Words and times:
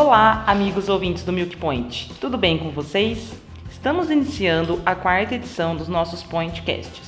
Olá, 0.00 0.44
amigos 0.46 0.88
ouvintes 0.88 1.24
do 1.24 1.30
Milk 1.30 1.58
Point. 1.58 2.10
Tudo 2.18 2.38
bem 2.38 2.56
com 2.56 2.70
vocês? 2.70 3.34
Estamos 3.70 4.08
iniciando 4.08 4.80
a 4.86 4.94
quarta 4.94 5.34
edição 5.34 5.76
dos 5.76 5.88
nossos 5.88 6.22
Pointcasts. 6.22 7.06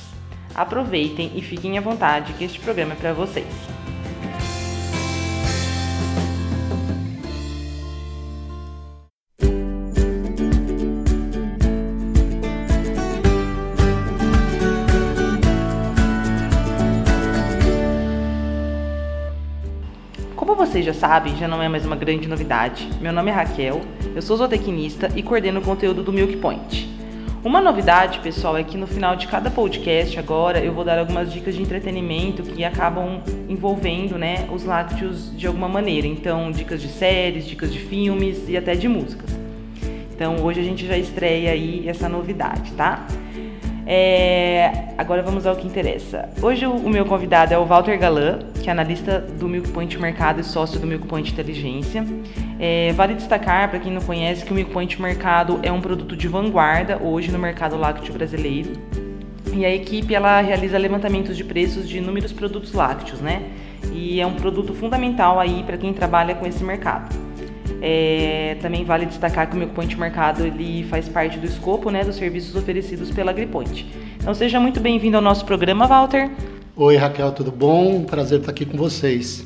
Aproveitem 0.53 1.31
e 1.33 1.41
fiquem 1.41 1.75
à 1.75 1.81
vontade 1.81 2.33
que 2.33 2.43
este 2.43 2.59
programa 2.59 2.93
é 2.93 2.95
para 2.95 3.11
vocês. 3.11 3.82
Vocês 20.73 20.85
já 20.85 20.93
sabem, 20.95 21.35
já 21.35 21.47
não 21.47 21.61
é 21.61 21.69
mais 21.69 21.85
uma 21.85 21.95
grande 21.95 22.27
novidade. 22.27 22.89
Meu 22.99 23.13
nome 23.13 23.29
é 23.29 23.33
Raquel, 23.35 23.79
eu 24.15 24.21
sou 24.23 24.35
zootecnista 24.37 25.07
e 25.15 25.21
coordeno 25.21 25.59
o 25.59 25.63
conteúdo 25.63 26.01
do 26.01 26.11
Milk 26.11 26.35
Point. 26.37 26.89
Uma 27.43 27.61
novidade, 27.61 28.17
pessoal, 28.21 28.57
é 28.57 28.63
que 28.63 28.75
no 28.75 28.87
final 28.87 29.15
de 29.15 29.27
cada 29.27 29.51
podcast 29.51 30.17
agora 30.17 30.59
eu 30.59 30.73
vou 30.73 30.83
dar 30.83 30.97
algumas 30.97 31.31
dicas 31.31 31.53
de 31.53 31.61
entretenimento 31.61 32.41
que 32.41 32.65
acabam 32.65 33.21
envolvendo 33.47 34.17
né, 34.17 34.47
os 34.51 34.65
lácteos 34.65 35.37
de 35.37 35.45
alguma 35.45 35.69
maneira. 35.69 36.07
Então, 36.07 36.51
dicas 36.51 36.81
de 36.81 36.87
séries, 36.87 37.45
dicas 37.45 37.71
de 37.71 37.77
filmes 37.77 38.49
e 38.49 38.57
até 38.57 38.73
de 38.73 38.87
músicas. 38.87 39.29
Então, 40.11 40.37
hoje 40.43 40.59
a 40.59 40.63
gente 40.63 40.87
já 40.87 40.97
estreia 40.97 41.51
aí 41.51 41.87
essa 41.87 42.09
novidade, 42.09 42.71
tá? 42.71 43.05
É, 43.85 44.93
agora 44.97 45.21
vamos 45.21 45.45
ao 45.45 45.55
que 45.55 45.67
interessa. 45.67 46.29
Hoje 46.41 46.65
o, 46.65 46.89
meu 46.89 47.05
convidado 47.05 47.53
é 47.53 47.57
o 47.57 47.65
Walter 47.65 47.97
Galan, 47.99 48.39
que 48.61 48.69
é 48.69 48.71
analista 48.71 49.19
do 49.19 49.47
Milk 49.47 49.69
Point 49.69 49.97
Mercado 49.99 50.39
e 50.39 50.43
sócio 50.43 50.79
do 50.79 50.87
Milk 50.87 51.05
Point 51.07 51.31
Inteligência. 51.31 52.05
É, 52.59 52.93
vale 52.93 53.13
destacar, 53.15 53.69
para 53.69 53.79
quem 53.79 53.91
não 53.91 54.01
conhece, 54.01 54.45
que 54.45 54.51
o 54.51 54.55
Milk 54.55 54.71
Point 54.71 55.01
Mercado 55.01 55.59
é 55.63 55.71
um 55.71 55.81
produto 55.81 56.15
de 56.15 56.27
vanguarda 56.27 56.97
hoje 57.01 57.31
no 57.31 57.39
mercado 57.39 57.77
lácteo 57.77 58.13
brasileiro. 58.13 58.71
E 59.51 59.65
a 59.65 59.73
equipe 59.73 60.15
ela 60.15 60.41
realiza 60.41 60.77
levantamentos 60.77 61.35
de 61.35 61.43
preços 61.43 61.87
de 61.87 61.97
inúmeros 61.97 62.31
produtos 62.31 62.73
lácteos, 62.73 63.19
né? 63.19 63.43
E 63.91 64.19
é 64.19 64.25
um 64.25 64.33
produto 64.35 64.73
fundamental 64.73 65.39
aí 65.39 65.61
para 65.63 65.77
quem 65.77 65.93
trabalha 65.93 66.33
com 66.33 66.45
esse 66.45 66.63
mercado. 66.63 67.32
É, 67.85 68.55
também 68.61 68.85
vale 68.85 69.05
destacar 69.05 69.45
que 69.49 69.57
o 69.57 69.59
Milk 69.59 69.73
Point 69.73 69.99
Mercado 69.99 70.45
ele 70.45 70.85
faz 70.85 71.09
parte 71.09 71.37
do 71.37 71.45
escopo 71.45 71.89
né, 71.89 72.01
dos 72.01 72.15
serviços 72.15 72.55
oferecidos 72.55 73.11
pela 73.11 73.31
AgriPoint. 73.31 73.85
Então 74.15 74.33
seja 74.33 74.57
muito 74.57 74.79
bem-vindo 74.79 75.17
ao 75.17 75.21
nosso 75.21 75.43
programa, 75.43 75.85
Walter. 75.85 76.31
Oi, 76.77 76.95
Raquel, 76.95 77.33
tudo 77.33 77.51
bom? 77.51 78.05
Prazer 78.05 78.39
estar 78.39 78.51
aqui 78.51 78.65
com 78.65 78.77
vocês. 78.77 79.45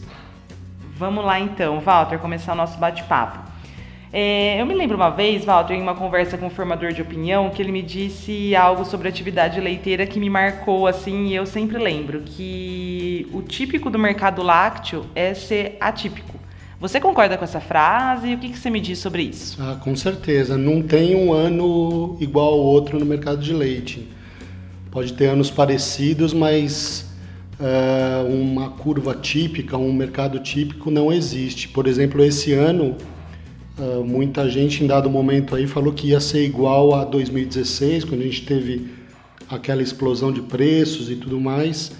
Vamos 0.99 1.25
lá 1.25 1.39
então, 1.39 1.79
Walter, 1.79 2.19
começar 2.19 2.53
o 2.53 2.55
nosso 2.55 2.77
bate-papo. 2.77 3.39
É, 4.13 4.61
eu 4.61 4.67
me 4.67 4.75
lembro 4.75 4.95
uma 4.95 5.09
vez, 5.09 5.43
Walter, 5.43 5.73
em 5.73 5.81
uma 5.81 5.95
conversa 5.95 6.37
com 6.37 6.45
um 6.45 6.51
formador 6.51 6.93
de 6.93 7.01
opinião, 7.01 7.49
que 7.49 7.59
ele 7.59 7.71
me 7.71 7.81
disse 7.81 8.55
algo 8.55 8.85
sobre 8.85 9.07
atividade 9.07 9.59
leiteira 9.59 10.05
que 10.05 10.19
me 10.19 10.29
marcou 10.29 10.85
assim, 10.85 11.29
e 11.29 11.35
eu 11.35 11.47
sempre 11.47 11.79
lembro 11.79 12.21
que 12.21 13.27
o 13.33 13.41
típico 13.41 13.89
do 13.89 13.97
mercado 13.97 14.43
lácteo 14.43 15.07
é 15.15 15.33
ser 15.33 15.75
atípico. 15.79 16.36
Você 16.79 16.99
concorda 16.99 17.35
com 17.37 17.43
essa 17.43 17.59
frase? 17.59 18.27
E 18.27 18.35
o 18.35 18.37
que, 18.37 18.49
que 18.49 18.59
você 18.59 18.69
me 18.69 18.79
diz 18.79 18.99
sobre 18.99 19.23
isso? 19.23 19.57
Ah, 19.59 19.77
com 19.83 19.95
certeza. 19.95 20.55
Não 20.55 20.81
tem 20.83 21.15
um 21.15 21.33
ano 21.33 22.15
igual 22.19 22.53
ao 22.53 22.59
outro 22.59 22.99
no 22.99 23.05
mercado 23.05 23.41
de 23.41 23.51
leite. 23.51 24.07
Pode 24.91 25.13
ter 25.13 25.25
anos 25.25 25.49
parecidos, 25.49 26.33
mas 26.33 27.09
uh, 27.59 28.31
uma 28.31 28.69
curva 28.69 29.15
típica, 29.15 29.75
um 29.75 29.91
mercado 29.91 30.37
típico 30.39 30.91
não 30.91 31.11
existe. 31.11 31.67
Por 31.67 31.87
exemplo, 31.87 32.23
esse 32.23 32.53
ano, 32.53 32.95
uh, 33.79 34.03
muita 34.03 34.47
gente 34.47 34.83
em 34.83 34.87
dado 34.87 35.09
momento 35.09 35.55
aí 35.55 35.65
falou 35.65 35.91
que 35.91 36.09
ia 36.09 36.19
ser 36.19 36.45
igual 36.45 36.93
a 36.93 37.03
2016, 37.03 38.03
quando 38.03 38.21
a 38.21 38.25
gente 38.25 38.45
teve 38.45 38.87
aquela 39.49 39.81
explosão 39.81 40.31
de 40.31 40.43
preços 40.43 41.09
e 41.09 41.15
tudo 41.15 41.41
mais 41.41 41.91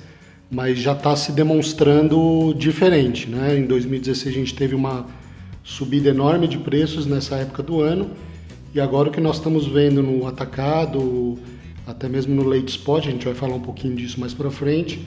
mas 0.50 0.80
já 0.80 0.94
está 0.94 1.16
se 1.16 1.32
demonstrando 1.32 2.54
diferente. 2.58 3.30
Né? 3.30 3.58
Em 3.58 3.66
2016 3.66 4.36
a 4.36 4.40
gente 4.40 4.56
teve 4.56 4.76
uma 4.76 5.06
subida 5.64 6.10
enorme 6.10 6.48
de 6.48 6.58
preços 6.58 7.06
nessa 7.06 7.36
época 7.36 7.62
do 7.62 7.82
ano 7.82 8.12
e 8.74 8.80
agora 8.80 9.10
o 9.10 9.12
que 9.12 9.20
nós 9.20 9.38
estamos 9.38 9.66
vendo 9.66 10.02
no 10.04 10.28
atacado, 10.28 11.38
até 11.86 12.08
mesmo 12.08 12.36
no 12.36 12.48
leite 12.48 12.70
spot, 12.70 13.08
a 13.08 13.12
gente 13.12 13.26
vai 13.26 13.34
falar 13.34 13.56
um 13.56 13.62
pouquinho 13.62 13.96
disso 13.96 14.20
mais 14.20 14.34
para 14.34 14.52
frente, 14.52 15.06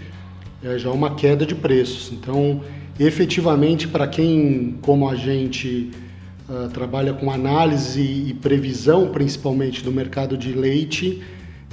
é 0.62 0.76
já 0.78 0.90
uma 0.90 1.14
queda 1.14 1.46
de 1.46 1.54
preços. 1.54 2.10
Então, 2.12 2.62
efetivamente, 2.98 3.86
para 3.86 4.08
quem, 4.08 4.76
como 4.82 5.08
a 5.08 5.14
gente, 5.14 5.90
uh, 6.48 6.68
trabalha 6.70 7.12
com 7.12 7.30
análise 7.30 8.02
e 8.02 8.34
previsão, 8.34 9.08
principalmente 9.08 9.84
do 9.84 9.92
mercado 9.92 10.36
de 10.36 10.52
leite, 10.52 11.22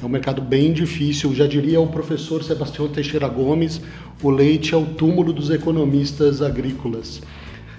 é 0.01 0.05
um 0.05 0.09
mercado 0.09 0.41
bem 0.41 0.71
difícil. 0.71 1.33
Já 1.33 1.47
diria 1.47 1.81
o 1.81 1.87
professor 1.87 2.43
Sebastião 2.43 2.87
Teixeira 2.87 3.27
Gomes, 3.27 3.81
o 4.21 4.29
leite 4.29 4.73
é 4.73 4.77
o 4.77 4.85
túmulo 4.85 5.33
dos 5.33 5.49
economistas 5.49 6.41
agrícolas, 6.41 7.21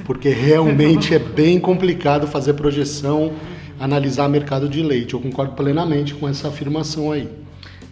porque 0.04 0.28
realmente 0.28 1.14
é 1.14 1.18
bem 1.18 1.60
complicado 1.60 2.26
fazer 2.26 2.54
projeção, 2.54 3.32
analisar 3.78 4.28
mercado 4.28 4.68
de 4.68 4.82
leite. 4.82 5.14
Eu 5.14 5.20
concordo 5.20 5.54
plenamente 5.54 6.14
com 6.14 6.28
essa 6.28 6.48
afirmação 6.48 7.12
aí. 7.12 7.28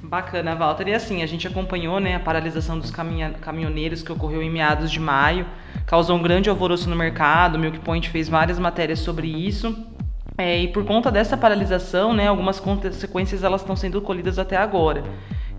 Bacana, 0.03 0.55
Walter. 0.55 0.89
E 0.89 0.95
assim, 0.95 1.23
a 1.23 1.27
gente 1.27 1.47
acompanhou 1.47 1.99
né, 2.01 2.15
a 2.15 2.21
paralisação 2.21 2.79
dos 2.79 2.93
caminhoneiros 3.41 4.03
que 4.03 4.13
ocorreu 4.13 4.43
em 4.43 4.51
meados 4.51 4.91
de 4.91 5.01
maio, 5.01 5.47
causou 5.85 6.17
um 6.17 6.23
grande 6.23 6.49
alvoroço 6.49 6.89
no 6.89 6.97
mercado, 6.97 7.57
o 7.57 7.59
Milk 7.59 7.79
Point 7.81 8.09
fez 8.09 8.29
várias 8.29 8.59
matérias 8.59 9.01
sobre 9.01 9.27
isso. 9.27 9.77
É, 10.39 10.63
e 10.63 10.69
por 10.69 10.85
conta 10.85 11.11
dessa 11.11 11.37
paralisação, 11.37 12.13
né, 12.13 12.29
algumas 12.29 12.61
consequências 12.61 13.43
elas 13.43 13.63
estão 13.63 13.75
sendo 13.75 14.01
colhidas 14.03 14.39
até 14.39 14.57
agora. 14.57 15.03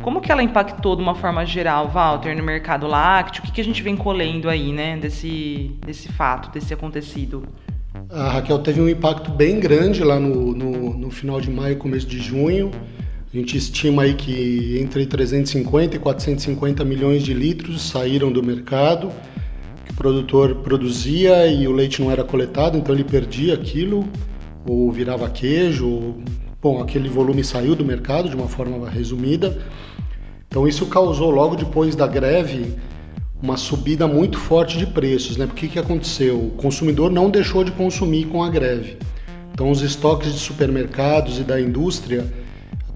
Como 0.03 0.21
que 0.21 0.31
ela 0.31 0.43
impactou 0.43 0.95
de 0.95 1.01
uma 1.01 1.15
forma 1.15 1.43
geral, 1.45 1.88
Walter, 1.89 2.35
no 2.38 2.43
mercado 2.43 2.85
lácteo? 2.85 3.41
O 3.41 3.45
que, 3.45 3.51
que 3.53 3.61
a 3.61 3.63
gente 3.63 3.81
vem 3.81 3.97
colhendo 3.97 4.47
aí, 4.47 4.71
né, 4.71 4.95
desse, 4.97 5.71
desse 5.83 6.09
fato, 6.09 6.51
desse 6.51 6.73
acontecido? 6.73 7.43
A 8.11 8.29
Raquel 8.29 8.59
teve 8.59 8.79
um 8.79 8.88
impacto 8.88 9.31
bem 9.31 9.59
grande 9.59 10.03
lá 10.03 10.19
no, 10.19 10.53
no, 10.53 10.97
no 10.97 11.09
final 11.09 11.41
de 11.41 11.49
maio, 11.49 11.77
começo 11.77 12.05
de 12.05 12.19
junho. 12.19 12.71
A 13.33 13.38
gente 13.38 13.57
estima 13.57 14.03
aí 14.03 14.13
que 14.13 14.77
entre 14.79 15.05
350 15.05 15.95
e 15.95 15.99
450 15.99 16.85
milhões 16.85 17.23
de 17.23 17.33
litros 17.33 17.81
saíram 17.81 18.31
do 18.31 18.41
mercado, 18.44 19.11
que 19.85 19.91
o 19.91 19.95
produtor 19.95 20.55
produzia 20.57 21.47
e 21.47 21.67
o 21.67 21.71
leite 21.71 22.01
não 22.01 22.11
era 22.11 22.23
coletado, 22.23 22.77
então 22.77 22.94
ele 22.94 23.03
perdia 23.03 23.55
aquilo 23.55 24.07
ou 24.67 24.91
virava 24.91 25.29
queijo. 25.29 26.16
Bom, 26.61 26.81
aquele 26.81 27.07
volume 27.07 27.44
saiu 27.44 27.75
do 27.75 27.85
mercado 27.85 28.29
de 28.29 28.35
uma 28.35 28.47
forma 28.47 28.89
resumida. 28.89 29.57
Então 30.47 30.67
isso 30.67 30.85
causou 30.88 31.31
logo 31.31 31.55
depois 31.55 31.95
da 31.95 32.05
greve 32.05 32.75
uma 33.41 33.56
subida 33.56 34.07
muito 34.07 34.38
forte 34.38 34.77
de 34.77 34.85
preços, 34.85 35.38
né? 35.38 35.45
Porque 35.45 35.67
que 35.67 35.79
aconteceu? 35.79 36.38
O 36.38 36.51
consumidor 36.51 37.11
não 37.11 37.29
deixou 37.29 37.63
de 37.63 37.72
consumir 37.72 38.25
com 38.25 38.44
a 38.44 38.50
greve. 38.50 38.97
Então 39.53 39.72
os 39.72 39.81
estoques 39.81 40.33
de 40.33 40.39
supermercados 40.39 41.39
e 41.39 41.44
da 41.44 41.59
indústria, 41.59 42.25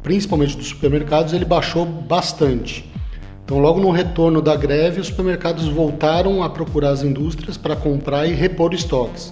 principalmente 0.03 0.57
dos 0.57 0.67
supermercados, 0.67 1.33
ele 1.33 1.45
baixou 1.45 1.85
bastante. 1.85 2.89
Então 3.45 3.59
logo 3.59 3.79
no 3.79 3.91
retorno 3.91 4.41
da 4.41 4.55
greve, 4.55 5.01
os 5.01 5.07
supermercados 5.07 5.67
voltaram 5.67 6.41
a 6.41 6.49
procurar 6.49 6.89
as 6.89 7.03
indústrias 7.03 7.57
para 7.57 7.75
comprar 7.75 8.25
e 8.25 8.33
repor 8.33 8.73
estoques. 8.73 9.31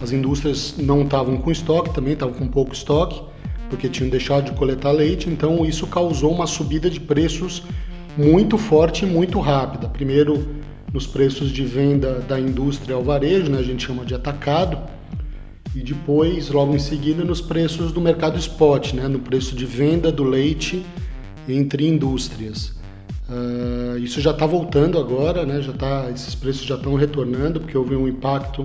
As 0.00 0.12
indústrias 0.12 0.74
não 0.78 1.02
estavam 1.02 1.36
com 1.38 1.50
estoque, 1.50 1.94
também 1.94 2.12
estavam 2.12 2.34
com 2.34 2.46
pouco 2.46 2.72
estoque, 2.72 3.20
porque 3.68 3.88
tinham 3.88 4.08
deixado 4.08 4.46
de 4.46 4.52
coletar 4.52 4.92
leite, 4.92 5.28
então 5.28 5.64
isso 5.64 5.86
causou 5.86 6.32
uma 6.32 6.46
subida 6.46 6.88
de 6.88 7.00
preços 7.00 7.62
muito 8.16 8.56
forte 8.56 9.04
e 9.04 9.08
muito 9.08 9.40
rápida. 9.40 9.88
Primeiro 9.88 10.56
nos 10.92 11.06
preços 11.06 11.50
de 11.50 11.64
venda 11.64 12.20
da 12.20 12.40
indústria 12.40 12.94
ao 12.94 13.02
varejo, 13.02 13.50
né, 13.50 13.58
a 13.58 13.62
gente 13.62 13.86
chama 13.86 14.04
de 14.04 14.14
atacado, 14.14 14.78
e 15.74 15.80
depois, 15.80 16.48
logo 16.48 16.74
em 16.74 16.78
seguida, 16.78 17.22
nos 17.22 17.40
preços 17.40 17.92
do 17.92 18.00
mercado 18.00 18.38
spot, 18.38 18.94
né, 18.94 19.06
no 19.06 19.18
preço 19.18 19.54
de 19.54 19.66
venda 19.66 20.10
do 20.10 20.24
leite 20.24 20.84
entre 21.46 21.86
indústrias. 21.86 22.76
Uh, 23.28 23.98
isso 23.98 24.20
já 24.22 24.30
está 24.30 24.46
voltando 24.46 24.98
agora, 24.98 25.44
né, 25.44 25.60
já 25.60 25.72
tá, 25.74 26.10
esses 26.10 26.34
preços 26.34 26.64
já 26.64 26.76
estão 26.76 26.94
retornando, 26.94 27.60
porque 27.60 27.76
houve 27.76 27.94
um 27.94 28.08
impacto 28.08 28.64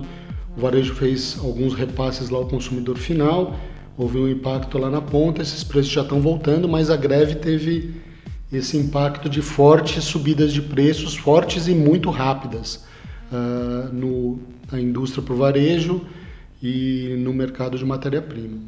o 0.56 0.60
varejo 0.60 0.94
fez 0.94 1.38
alguns 1.38 1.74
repasses 1.74 2.30
lá 2.30 2.38
ao 2.38 2.46
consumidor 2.46 2.96
final, 2.96 3.56
houve 3.96 4.18
um 4.18 4.28
impacto 4.28 4.78
lá 4.78 4.90
na 4.90 5.00
ponta, 5.00 5.42
esses 5.42 5.64
preços 5.64 5.90
já 5.90 6.02
estão 6.02 6.20
voltando, 6.20 6.68
mas 6.68 6.90
a 6.90 6.96
greve 6.96 7.36
teve 7.36 7.94
esse 8.52 8.76
impacto 8.76 9.28
de 9.28 9.42
fortes 9.42 10.04
subidas 10.04 10.52
de 10.52 10.62
preços, 10.62 11.16
fortes 11.16 11.66
e 11.66 11.74
muito 11.74 12.10
rápidas 12.10 12.84
uh, 13.32 13.92
no, 13.92 14.38
na 14.70 14.80
indústria 14.80 15.22
para 15.22 15.34
o 15.34 15.36
varejo 15.36 16.00
e 16.62 17.16
no 17.18 17.32
mercado 17.32 17.76
de 17.76 17.84
matéria-prima. 17.84 18.58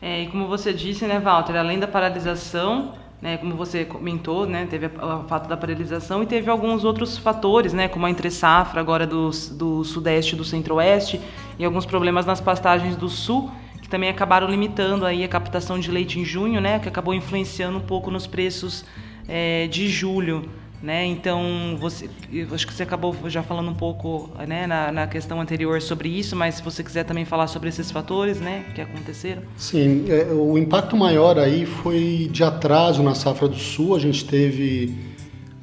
É, 0.00 0.22
e 0.22 0.28
como 0.28 0.48
você 0.48 0.72
disse, 0.72 1.04
né, 1.04 1.20
Walter, 1.20 1.56
além 1.56 1.78
da 1.78 1.86
paralisação, 1.86 2.94
né, 3.20 3.36
como 3.36 3.54
você 3.54 3.84
comentou, 3.84 4.46
né, 4.46 4.66
teve 4.68 4.86
o 4.86 5.24
fato 5.28 5.48
da 5.48 5.56
paralisação 5.56 6.22
e 6.22 6.26
teve 6.26 6.50
alguns 6.50 6.84
outros 6.84 7.18
fatores, 7.18 7.72
né, 7.72 7.86
como 7.86 8.06
a 8.06 8.10
entre 8.10 8.30
safra 8.30 8.80
agora 8.80 9.06
do, 9.06 9.30
do 9.52 9.84
sudeste 9.84 10.34
e 10.34 10.38
do 10.38 10.44
centro-oeste 10.44 11.20
e 11.58 11.64
alguns 11.64 11.84
problemas 11.84 12.24
nas 12.24 12.40
pastagens 12.40 12.96
do 12.96 13.08
sul 13.08 13.50
que 13.82 13.88
também 13.88 14.08
acabaram 14.08 14.48
limitando 14.48 15.04
aí 15.04 15.22
a 15.22 15.28
captação 15.28 15.78
de 15.78 15.90
leite 15.90 16.18
em 16.18 16.24
junho, 16.24 16.60
né, 16.60 16.78
que 16.78 16.88
acabou 16.88 17.12
influenciando 17.12 17.76
um 17.76 17.82
pouco 17.82 18.10
nos 18.10 18.26
preços 18.26 18.84
é, 19.28 19.66
de 19.66 19.88
julho. 19.88 20.48
Né? 20.82 21.04
Então, 21.04 21.76
você, 21.78 22.08
acho 22.54 22.66
que 22.66 22.72
você 22.72 22.82
acabou 22.82 23.14
já 23.26 23.42
falando 23.42 23.70
um 23.70 23.74
pouco 23.74 24.30
né, 24.48 24.66
na, 24.66 24.90
na, 24.90 25.06
questão 25.06 25.38
anterior 25.38 25.82
sobre 25.82 26.08
isso, 26.08 26.34
mas 26.34 26.54
se 26.54 26.62
você 26.62 26.82
quiser 26.82 27.04
também 27.04 27.26
falar 27.26 27.48
sobre 27.48 27.68
esses 27.68 27.90
fatores 27.90 28.40
né, 28.40 28.64
que 28.74 28.80
aconteceram. 28.80 29.42
Sim, 29.58 30.06
é, 30.08 30.32
o 30.32 30.56
impacto 30.56 30.96
maior 30.96 31.38
aí 31.38 31.66
foi 31.66 32.30
de 32.32 32.42
atraso 32.42 33.02
na 33.02 33.14
safra 33.14 33.46
do 33.46 33.58
sul. 33.58 33.94
A 33.94 33.98
gente 33.98 34.24
teve 34.24 34.94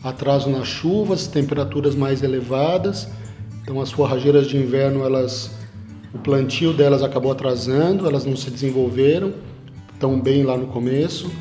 atraso 0.03 0.51
nas 0.51 0.67
chuvas, 0.67 1.25
temperaturas 1.25 1.95
mais 1.95 2.21
elevadas. 2.21 3.09
Então, 3.63 3.81
as 3.81 3.91
forrageiras 3.91 4.47
de 4.47 4.55
inverno, 4.55 5.03
elas, 5.03 5.49
o 6.13 6.19
plantio 6.19 6.73
delas 6.73 7.01
acabou 7.01 7.31
atrasando, 7.31 8.07
elas 8.07 8.23
não 8.23 8.35
se 8.35 8.51
desenvolveram 8.51 9.33
tão 9.99 10.19
bem 10.19 10.43
lá 10.43 10.55
no 10.55 10.67
começo. 10.67 11.31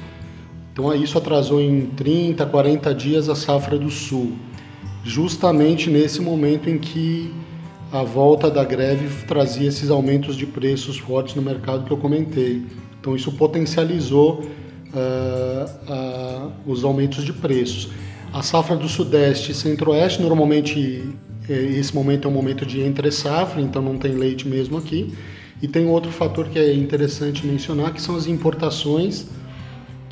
Então 0.76 0.94
isso 0.94 1.16
atrasou 1.16 1.58
em 1.58 1.86
30, 1.86 2.44
40 2.44 2.94
dias 2.94 3.30
a 3.30 3.34
safra 3.34 3.78
do 3.78 3.90
sul, 3.90 4.32
justamente 5.02 5.88
nesse 5.88 6.20
momento 6.20 6.68
em 6.68 6.76
que 6.76 7.32
a 7.90 8.02
volta 8.02 8.50
da 8.50 8.62
greve 8.62 9.24
trazia 9.24 9.68
esses 9.68 9.88
aumentos 9.88 10.36
de 10.36 10.44
preços 10.44 10.98
fortes 10.98 11.34
no 11.34 11.40
mercado 11.40 11.86
que 11.86 11.90
eu 11.90 11.96
comentei. 11.96 12.62
Então 13.00 13.16
isso 13.16 13.32
potencializou 13.32 14.42
uh, 14.92 16.44
uh, 16.44 16.52
os 16.66 16.84
aumentos 16.84 17.24
de 17.24 17.32
preços. 17.32 17.88
A 18.30 18.42
safra 18.42 18.76
do 18.76 18.86
Sudeste 18.86 19.52
e 19.52 19.54
Centro-Oeste, 19.54 20.20
normalmente 20.20 21.08
eh, 21.48 21.78
esse 21.78 21.94
momento 21.94 22.28
é 22.28 22.30
um 22.30 22.34
momento 22.34 22.66
de 22.66 22.82
entre 22.82 23.10
safra, 23.10 23.62
então 23.62 23.80
não 23.80 23.96
tem 23.96 24.12
leite 24.12 24.46
mesmo 24.46 24.76
aqui. 24.76 25.14
E 25.62 25.66
tem 25.66 25.86
outro 25.86 26.12
fator 26.12 26.50
que 26.50 26.58
é 26.58 26.74
interessante 26.74 27.46
mencionar, 27.46 27.94
que 27.94 28.02
são 28.02 28.14
as 28.14 28.26
importações 28.26 29.26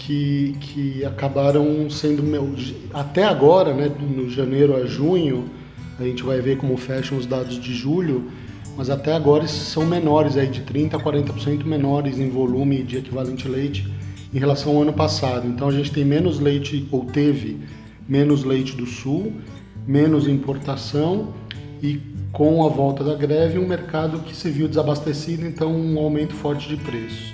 que, 0.04 0.54
que 0.60 1.04
acabaram 1.04 1.88
sendo 1.88 2.22
até 2.92 3.24
agora, 3.24 3.72
né, 3.72 3.88
no 3.88 4.28
janeiro 4.28 4.76
a 4.76 4.84
junho, 4.84 5.48
a 5.98 6.04
gente 6.04 6.22
vai 6.22 6.40
ver 6.42 6.58
como 6.58 6.76
fecham 6.76 7.16
os 7.16 7.24
dados 7.24 7.58
de 7.58 7.72
julho, 7.72 8.30
mas 8.76 8.90
até 8.90 9.14
agora 9.14 9.46
são 9.48 9.86
menores, 9.86 10.36
aí 10.36 10.46
de 10.46 10.60
30 10.60 10.98
a 10.98 11.00
40% 11.00 11.64
menores 11.64 12.18
em 12.18 12.28
volume 12.28 12.82
de 12.82 12.98
equivalente 12.98 13.48
leite 13.48 13.88
em 14.32 14.38
relação 14.38 14.76
ao 14.76 14.82
ano 14.82 14.92
passado. 14.92 15.46
Então 15.46 15.68
a 15.68 15.72
gente 15.72 15.90
tem 15.90 16.04
menos 16.04 16.38
leite, 16.38 16.86
ou 16.90 17.06
teve 17.06 17.60
menos 18.06 18.44
leite 18.44 18.76
do 18.76 18.84
sul, 18.84 19.32
menos 19.86 20.28
importação 20.28 21.32
e 21.82 21.98
com 22.30 22.66
a 22.66 22.68
volta 22.68 23.02
da 23.02 23.14
greve 23.14 23.58
um 23.58 23.66
mercado 23.66 24.18
que 24.18 24.36
se 24.36 24.50
viu 24.50 24.68
desabastecido, 24.68 25.46
então 25.46 25.74
um 25.74 25.98
aumento 25.98 26.34
forte 26.34 26.68
de 26.68 26.76
preços. 26.76 27.32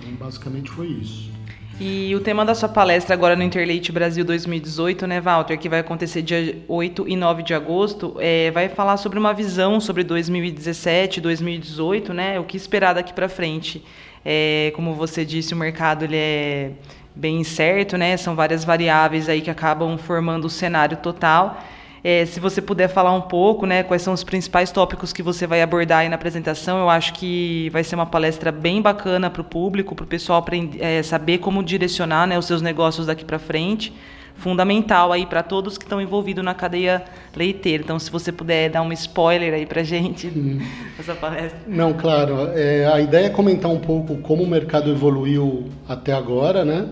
Então 0.00 0.14
basicamente 0.14 0.70
foi 0.70 0.86
isso. 0.86 1.31
E 1.80 2.14
o 2.14 2.20
tema 2.20 2.44
da 2.44 2.54
sua 2.54 2.68
palestra 2.68 3.14
agora 3.14 3.34
no 3.34 3.42
Interleite 3.42 3.90
Brasil 3.90 4.24
2018, 4.24 5.06
né, 5.06 5.20
Walter, 5.20 5.58
que 5.58 5.68
vai 5.68 5.80
acontecer 5.80 6.22
dia 6.22 6.62
8 6.68 7.08
e 7.08 7.16
9 7.16 7.42
de 7.42 7.54
agosto, 7.54 8.14
é, 8.20 8.50
vai 8.50 8.68
falar 8.68 8.96
sobre 8.96 9.18
uma 9.18 9.32
visão 9.32 9.80
sobre 9.80 10.04
2017, 10.04 11.20
2018, 11.20 12.12
né, 12.12 12.38
o 12.38 12.44
que 12.44 12.56
esperar 12.56 12.94
daqui 12.94 13.12
para 13.12 13.28
frente. 13.28 13.82
É, 14.24 14.72
como 14.76 14.94
você 14.94 15.24
disse, 15.24 15.54
o 15.54 15.56
mercado 15.56 16.04
ele 16.04 16.16
é 16.16 16.70
bem 17.14 17.40
incerto, 17.40 17.96
né, 17.96 18.16
são 18.16 18.36
várias 18.36 18.64
variáveis 18.64 19.28
aí 19.28 19.40
que 19.40 19.50
acabam 19.50 19.98
formando 19.98 20.44
o 20.44 20.50
cenário 20.50 20.98
total. 20.98 21.62
É, 22.04 22.26
se 22.26 22.40
você 22.40 22.60
puder 22.60 22.88
falar 22.88 23.12
um 23.12 23.20
pouco, 23.20 23.64
né, 23.64 23.84
quais 23.84 24.02
são 24.02 24.12
os 24.12 24.24
principais 24.24 24.72
tópicos 24.72 25.12
que 25.12 25.22
você 25.22 25.46
vai 25.46 25.62
abordar 25.62 26.00
aí 26.00 26.08
na 26.08 26.16
apresentação, 26.16 26.80
eu 26.80 26.90
acho 26.90 27.12
que 27.14 27.70
vai 27.70 27.84
ser 27.84 27.94
uma 27.94 28.06
palestra 28.06 28.50
bem 28.50 28.82
bacana 28.82 29.30
para 29.30 29.40
o 29.40 29.44
público, 29.44 29.94
para 29.94 30.02
o 30.04 30.06
pessoal 30.06 30.40
aprender, 30.40 30.82
é, 30.82 31.00
saber 31.02 31.38
como 31.38 31.62
direcionar 31.62 32.26
né, 32.26 32.36
os 32.36 32.46
seus 32.46 32.60
negócios 32.60 33.06
daqui 33.06 33.24
para 33.24 33.38
frente. 33.38 33.92
Fundamental 34.34 35.12
aí 35.12 35.26
para 35.26 35.42
todos 35.42 35.76
que 35.78 35.84
estão 35.84 36.00
envolvidos 36.00 36.42
na 36.42 36.54
cadeia 36.54 37.04
leiteira. 37.36 37.84
Então, 37.84 37.98
se 37.98 38.10
você 38.10 38.32
puder 38.32 38.70
dar 38.70 38.82
um 38.82 38.90
spoiler 38.92 39.52
aí 39.52 39.66
para 39.66 39.84
gente 39.84 40.26
hum. 40.26 40.58
essa 40.98 41.14
palestra. 41.14 41.60
Não, 41.68 41.92
claro. 41.92 42.48
É, 42.54 42.86
a 42.86 42.98
ideia 42.98 43.26
é 43.26 43.30
comentar 43.30 43.70
um 43.70 43.78
pouco 43.78 44.16
como 44.16 44.42
o 44.42 44.46
mercado 44.46 44.90
evoluiu 44.90 45.68
até 45.86 46.12
agora, 46.12 46.64
né? 46.64 46.88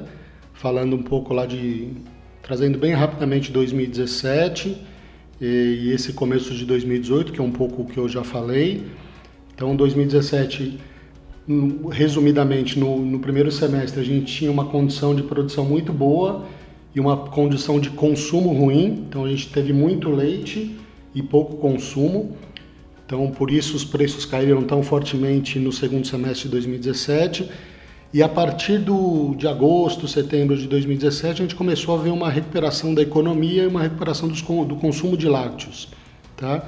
Falando 0.52 0.94
um 0.94 1.02
pouco 1.02 1.32
lá 1.32 1.46
de 1.46 1.88
trazendo 2.42 2.78
bem 2.78 2.92
rapidamente 2.92 3.50
2017 3.50 4.89
e 5.40 5.90
esse 5.92 6.12
começo 6.12 6.54
de 6.54 6.66
2018, 6.66 7.32
que 7.32 7.40
é 7.40 7.42
um 7.42 7.50
pouco 7.50 7.82
o 7.82 7.86
que 7.86 7.98
eu 7.98 8.08
já 8.08 8.22
falei. 8.22 8.84
Então, 9.54 9.74
2017, 9.74 10.78
resumidamente, 11.90 12.78
no, 12.78 12.98
no 12.98 13.18
primeiro 13.18 13.50
semestre, 13.50 14.00
a 14.00 14.04
gente 14.04 14.32
tinha 14.32 14.50
uma 14.50 14.66
condição 14.66 15.14
de 15.14 15.22
produção 15.22 15.64
muito 15.64 15.92
boa 15.92 16.44
e 16.94 17.00
uma 17.00 17.16
condição 17.16 17.80
de 17.80 17.90
consumo 17.90 18.52
ruim. 18.52 19.04
Então, 19.08 19.24
a 19.24 19.28
gente 19.28 19.48
teve 19.48 19.72
muito 19.72 20.10
leite 20.10 20.76
e 21.14 21.22
pouco 21.22 21.56
consumo. 21.56 22.36
Então, 23.06 23.30
por 23.30 23.50
isso 23.50 23.74
os 23.76 23.84
preços 23.84 24.24
caíram 24.24 24.62
tão 24.62 24.82
fortemente 24.82 25.58
no 25.58 25.72
segundo 25.72 26.06
semestre 26.06 26.44
de 26.44 26.50
2017 26.50 27.50
e 28.12 28.22
a 28.22 28.28
partir 28.28 28.78
do, 28.78 29.34
de 29.36 29.46
agosto, 29.46 30.08
setembro 30.08 30.56
de 30.56 30.66
2017, 30.66 31.42
a 31.42 31.44
gente 31.44 31.54
começou 31.54 31.96
a 31.96 32.02
ver 32.02 32.10
uma 32.10 32.28
recuperação 32.28 32.92
da 32.92 33.02
economia 33.02 33.62
e 33.62 33.66
uma 33.68 33.82
recuperação 33.82 34.28
dos, 34.28 34.42
do 34.42 34.76
consumo 34.76 35.16
de 35.16 35.28
lácteos. 35.28 35.88
Tá? 36.36 36.64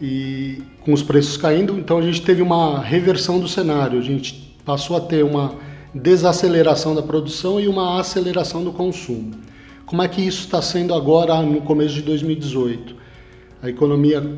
E 0.00 0.60
com 0.80 0.92
os 0.92 1.00
preços 1.00 1.36
caindo, 1.36 1.78
então 1.78 1.98
a 1.98 2.02
gente 2.02 2.22
teve 2.22 2.42
uma 2.42 2.80
reversão 2.80 3.38
do 3.38 3.46
cenário. 3.46 3.96
A 3.96 4.02
gente 4.02 4.56
passou 4.64 4.96
a 4.96 5.00
ter 5.00 5.24
uma 5.24 5.54
desaceleração 5.94 6.96
da 6.96 7.02
produção 7.02 7.60
e 7.60 7.68
uma 7.68 8.00
aceleração 8.00 8.64
do 8.64 8.72
consumo. 8.72 9.32
Como 9.86 10.02
é 10.02 10.08
que 10.08 10.20
isso 10.20 10.40
está 10.40 10.60
sendo 10.60 10.94
agora 10.94 11.40
no 11.42 11.60
começo 11.60 11.94
de 11.94 12.02
2018? 12.02 12.96
A 13.62 13.68
economia 13.68 14.36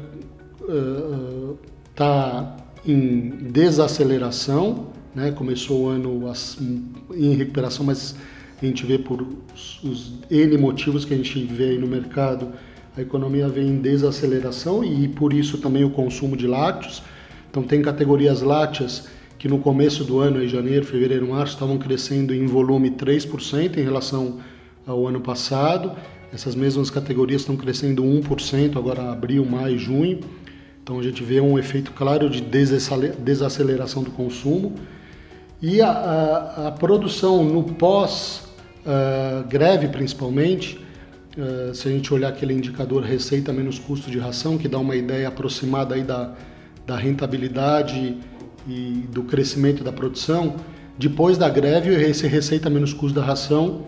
está 1.90 2.56
uh, 2.58 2.90
em 2.90 3.30
desaceleração, 3.50 4.88
né? 5.14 5.30
Começou 5.30 5.84
o 5.84 5.88
ano 5.88 6.32
em 7.14 7.34
recuperação, 7.34 7.84
mas 7.84 8.16
a 8.60 8.64
gente 8.66 8.84
vê 8.84 8.98
por 8.98 9.26
os 9.82 10.12
N 10.30 10.58
motivos 10.58 11.04
que 11.04 11.14
a 11.14 11.16
gente 11.16 11.44
vê 11.44 11.70
aí 11.70 11.78
no 11.78 11.86
mercado, 11.86 12.52
a 12.96 13.02
economia 13.02 13.48
vem 13.48 13.68
em 13.68 13.78
desaceleração 13.78 14.84
e 14.84 15.08
por 15.08 15.32
isso 15.32 15.58
também 15.58 15.84
o 15.84 15.90
consumo 15.90 16.36
de 16.36 16.46
lácteos. 16.46 17.02
Então 17.50 17.62
tem 17.62 17.82
categorias 17.82 18.40
lácteas 18.40 19.08
que 19.38 19.48
no 19.48 19.58
começo 19.58 20.04
do 20.04 20.20
ano, 20.20 20.42
em 20.42 20.48
janeiro, 20.48 20.86
fevereiro, 20.86 21.28
março, 21.28 21.54
estavam 21.54 21.76
crescendo 21.76 22.32
em 22.32 22.46
volume 22.46 22.90
3% 22.90 23.76
em 23.76 23.82
relação 23.82 24.38
ao 24.86 25.06
ano 25.06 25.20
passado. 25.20 25.92
Essas 26.32 26.54
mesmas 26.54 26.88
categorias 26.88 27.42
estão 27.42 27.56
crescendo 27.56 28.02
1% 28.02 28.76
agora 28.76 29.12
abril, 29.12 29.44
maio, 29.44 29.78
junho. 29.78 30.20
Então 30.82 30.98
a 30.98 31.02
gente 31.02 31.22
vê 31.22 31.40
um 31.40 31.58
efeito 31.58 31.92
claro 31.92 32.30
de 32.30 32.40
desaceleração 32.40 34.02
do 34.02 34.10
consumo. 34.10 34.74
E 35.66 35.80
a, 35.80 35.88
a, 35.88 36.68
a 36.68 36.72
produção 36.72 37.42
no 37.42 37.62
pós-greve, 37.62 38.36
uh, 39.86 39.90
principalmente, 39.90 40.78
uh, 41.38 41.74
se 41.74 41.88
a 41.88 41.90
gente 41.90 42.12
olhar 42.12 42.28
aquele 42.28 42.52
indicador 42.52 43.02
receita 43.02 43.50
menos 43.50 43.78
custo 43.78 44.10
de 44.10 44.18
ração, 44.18 44.58
que 44.58 44.68
dá 44.68 44.78
uma 44.78 44.94
ideia 44.94 45.26
aproximada 45.26 45.94
aí 45.94 46.02
da, 46.02 46.34
da 46.86 46.98
rentabilidade 46.98 48.18
e 48.68 49.06
do 49.10 49.22
crescimento 49.22 49.82
da 49.82 49.90
produção, 49.90 50.56
depois 50.98 51.38
da 51.38 51.48
greve, 51.48 51.94
esse 51.94 52.26
receita 52.26 52.68
menos 52.68 52.92
custo 52.92 53.18
da 53.18 53.24
ração 53.24 53.86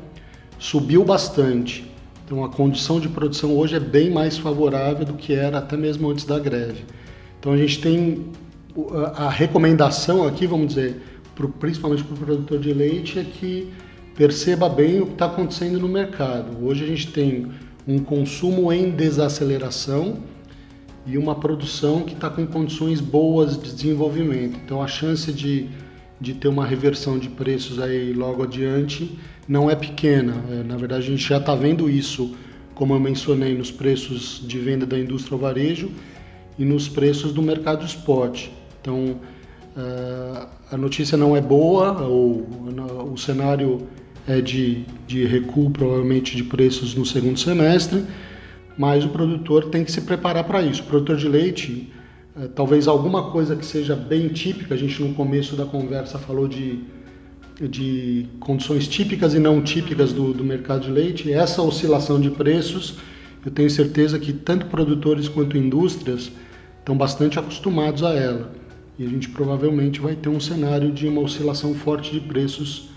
subiu 0.58 1.04
bastante. 1.04 1.92
Então 2.24 2.42
a 2.42 2.48
condição 2.48 2.98
de 2.98 3.10
produção 3.10 3.54
hoje 3.54 3.76
é 3.76 3.80
bem 3.80 4.08
mais 4.10 4.38
favorável 4.38 5.04
do 5.04 5.12
que 5.12 5.34
era 5.34 5.58
até 5.58 5.76
mesmo 5.76 6.10
antes 6.10 6.24
da 6.24 6.38
greve. 6.38 6.86
Então 7.38 7.52
a 7.52 7.56
gente 7.58 7.82
tem 7.82 8.24
a 9.14 9.28
recomendação 9.28 10.26
aqui, 10.26 10.46
vamos 10.46 10.68
dizer, 10.68 11.02
pro, 11.36 11.48
principalmente 11.50 12.02
para 12.02 12.14
o 12.14 12.18
produtor 12.18 12.58
de 12.58 12.72
leite, 12.72 13.20
é 13.20 13.24
que 13.24 13.68
perceba 14.16 14.68
bem 14.68 15.00
o 15.00 15.06
que 15.06 15.12
está 15.12 15.26
acontecendo 15.26 15.78
no 15.78 15.86
mercado. 15.86 16.64
Hoje 16.64 16.82
a 16.82 16.86
gente 16.86 17.12
tem 17.12 17.46
um 17.86 17.98
consumo 18.00 18.72
em 18.72 18.90
desaceleração 18.90 20.18
e 21.06 21.16
uma 21.16 21.36
produção 21.36 22.02
que 22.02 22.14
está 22.14 22.28
com 22.28 22.44
condições 22.46 23.00
boas 23.00 23.62
de 23.62 23.72
desenvolvimento. 23.72 24.58
Então 24.64 24.82
a 24.82 24.88
chance 24.88 25.30
de, 25.32 25.68
de 26.20 26.34
ter 26.34 26.48
uma 26.48 26.66
reversão 26.66 27.18
de 27.18 27.28
preços 27.28 27.78
aí 27.78 28.12
logo 28.12 28.42
adiante 28.42 29.16
não 29.46 29.70
é 29.70 29.76
pequena. 29.76 30.42
É, 30.50 30.62
na 30.64 30.76
verdade 30.76 31.06
a 31.06 31.10
gente 31.10 31.28
já 31.28 31.36
está 31.36 31.54
vendo 31.54 31.88
isso, 31.88 32.34
como 32.74 32.94
eu 32.94 32.98
mencionei, 32.98 33.54
nos 33.54 33.70
preços 33.70 34.42
de 34.44 34.58
venda 34.58 34.84
da 34.84 34.98
indústria 34.98 35.34
ao 35.34 35.40
varejo 35.40 35.90
e 36.58 36.64
nos 36.64 36.88
preços 36.88 37.32
do 37.32 37.42
mercado 37.42 37.84
spot. 37.84 38.48
Então 38.80 39.20
a 40.70 40.76
notícia 40.76 41.18
não 41.18 41.36
é 41.36 41.40
boa, 41.40 42.02
ou, 42.02 42.46
o 43.12 43.16
cenário 43.18 43.86
é 44.26 44.40
de, 44.40 44.84
de 45.06 45.24
recuo, 45.24 45.70
provavelmente, 45.70 46.36
de 46.36 46.42
preços 46.42 46.94
no 46.94 47.04
segundo 47.04 47.38
semestre, 47.38 48.04
mas 48.76 49.04
o 49.04 49.08
produtor 49.08 49.66
tem 49.66 49.84
que 49.84 49.92
se 49.92 50.00
preparar 50.02 50.44
para 50.44 50.62
isso. 50.62 50.82
O 50.82 50.86
produtor 50.86 51.16
de 51.16 51.28
leite, 51.28 51.92
é, 52.38 52.46
talvez 52.48 52.88
alguma 52.88 53.30
coisa 53.30 53.54
que 53.54 53.64
seja 53.64 53.94
bem 53.94 54.28
típica, 54.28 54.74
a 54.74 54.76
gente 54.76 55.02
no 55.02 55.14
começo 55.14 55.56
da 55.56 55.64
conversa 55.64 56.18
falou 56.18 56.48
de, 56.48 56.80
de 57.60 58.26
condições 58.40 58.88
típicas 58.88 59.34
e 59.34 59.38
não 59.38 59.62
típicas 59.62 60.12
do, 60.12 60.32
do 60.32 60.44
mercado 60.44 60.82
de 60.82 60.90
leite, 60.90 61.32
essa 61.32 61.62
oscilação 61.62 62.20
de 62.20 62.30
preços, 62.30 62.96
eu 63.44 63.52
tenho 63.52 63.70
certeza 63.70 64.18
que 64.18 64.32
tanto 64.32 64.66
produtores 64.66 65.28
quanto 65.28 65.56
indústrias 65.56 66.32
estão 66.78 66.96
bastante 66.96 67.38
acostumados 67.38 68.02
a 68.02 68.12
ela. 68.12 68.65
E 68.98 69.04
a 69.04 69.08
gente 69.08 69.28
provavelmente 69.28 70.00
vai 70.00 70.14
ter 70.14 70.28
um 70.28 70.40
cenário 70.40 70.90
de 70.90 71.06
uma 71.06 71.20
oscilação 71.20 71.74
forte 71.74 72.12
de 72.12 72.20
preços 72.20 72.88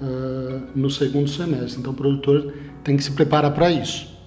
uh, 0.00 0.62
no 0.74 0.90
segundo 0.90 1.28
semestre. 1.28 1.80
Então 1.80 1.92
o 1.92 1.96
produtor 1.96 2.52
tem 2.84 2.96
que 2.96 3.04
se 3.04 3.12
preparar 3.12 3.52
para 3.54 3.70
isso. 3.70 4.18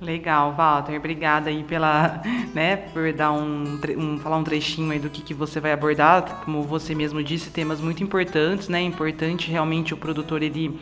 Legal, 0.00 0.54
Walter. 0.54 0.96
Obrigada 0.96 1.50
aí 1.50 1.64
pela, 1.64 2.22
né, 2.54 2.76
por 2.76 3.12
dar 3.12 3.32
um, 3.32 3.78
um, 3.96 4.18
falar 4.18 4.36
um 4.36 4.44
trechinho 4.44 4.90
aí 4.92 4.98
do 4.98 5.10
que, 5.10 5.22
que 5.22 5.34
você 5.34 5.58
vai 5.60 5.72
abordar. 5.72 6.42
Como 6.44 6.62
você 6.62 6.94
mesmo 6.94 7.22
disse, 7.22 7.50
temas 7.50 7.80
muito 7.80 8.02
importantes, 8.02 8.68
né? 8.68 8.80
Importante 8.80 9.50
realmente 9.50 9.92
o 9.92 9.96
produtor 9.96 10.42
ele 10.42 10.78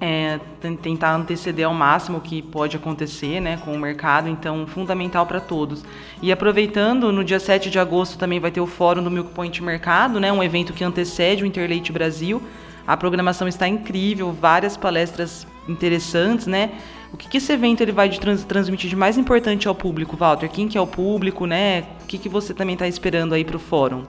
é, 0.00 0.38
tentar 0.82 1.14
anteceder 1.14 1.66
ao 1.66 1.74
máximo 1.74 2.18
o 2.18 2.20
que 2.20 2.42
pode 2.42 2.76
acontecer 2.76 3.40
né, 3.40 3.56
com 3.64 3.72
o 3.72 3.78
mercado, 3.78 4.28
então 4.28 4.66
fundamental 4.66 5.26
para 5.26 5.40
todos. 5.40 5.84
E 6.20 6.32
aproveitando, 6.32 7.12
no 7.12 7.24
dia 7.24 7.40
7 7.40 7.70
de 7.70 7.78
agosto 7.78 8.18
também 8.18 8.40
vai 8.40 8.50
ter 8.50 8.60
o 8.60 8.66
Fórum 8.66 9.02
do 9.02 9.10
Milk 9.10 9.30
Point 9.32 9.62
Mercado, 9.62 10.18
né, 10.20 10.32
um 10.32 10.42
evento 10.42 10.72
que 10.72 10.84
antecede 10.84 11.42
o 11.42 11.46
Interleite 11.46 11.92
Brasil. 11.92 12.42
A 12.86 12.96
programação 12.96 13.48
está 13.48 13.66
incrível, 13.66 14.32
várias 14.32 14.76
palestras 14.76 15.46
interessantes, 15.66 16.46
né? 16.46 16.72
O 17.14 17.16
que, 17.16 17.28
que 17.28 17.38
esse 17.38 17.52
evento 17.52 17.80
ele 17.80 17.92
vai 17.92 18.10
trans, 18.10 18.44
transmitir 18.44 18.90
de 18.90 18.96
mais 18.96 19.16
importante 19.16 19.66
ao 19.66 19.74
público, 19.74 20.16
Walter? 20.16 20.50
Quem 20.50 20.68
que 20.68 20.76
é 20.76 20.80
o 20.80 20.86
público, 20.86 21.46
né? 21.46 21.84
O 22.02 22.06
que, 22.06 22.18
que 22.18 22.28
você 22.28 22.52
também 22.52 22.74
está 22.74 22.86
esperando 22.86 23.32
aí 23.32 23.44
para 23.44 23.56
o 23.56 23.60
fórum? 23.60 24.02